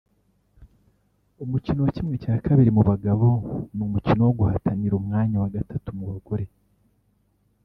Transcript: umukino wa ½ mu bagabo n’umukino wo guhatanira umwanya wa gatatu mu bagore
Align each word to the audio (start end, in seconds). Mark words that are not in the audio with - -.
umukino 1.43 1.79
wa 1.85 1.89
½ 1.97 2.71
mu 2.75 2.81
bagabo 2.89 3.27
n’umukino 3.75 4.21
wo 4.27 4.33
guhatanira 4.39 4.93
umwanya 5.01 5.35
wa 5.43 5.51
gatatu 5.55 5.87
mu 5.97 6.03
bagore 6.11 6.45